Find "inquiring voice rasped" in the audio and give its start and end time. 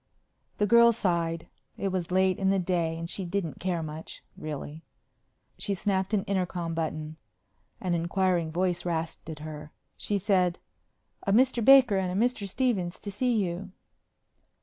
7.93-9.29